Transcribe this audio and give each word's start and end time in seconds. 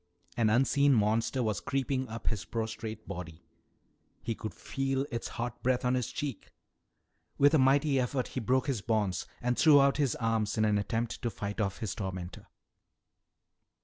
An 0.35 0.49
unseen 0.49 0.95
monster 0.95 1.43
was 1.43 1.59
creeping 1.61 2.07
up 2.09 2.25
his 2.29 2.43
prostrate 2.43 3.07
body. 3.07 3.45
He 4.23 4.33
could 4.33 4.55
feel 4.55 5.05
its 5.11 5.27
hot 5.37 5.61
breath 5.61 5.85
on 5.85 5.93
his 5.93 6.07
cheek. 6.11 6.51
With 7.37 7.53
a 7.53 7.59
mighty 7.59 7.99
effort 7.99 8.29
he 8.29 8.39
broke 8.39 8.65
his 8.65 8.81
bonds 8.81 9.27
and 9.43 9.55
threw 9.59 9.79
out 9.79 9.97
his 9.97 10.15
arms 10.15 10.57
in 10.57 10.65
an 10.65 10.79
attempt 10.79 11.21
to 11.21 11.29
fight 11.29 11.61
off 11.61 11.77
his 11.81 11.93
tormentor. 11.93 12.47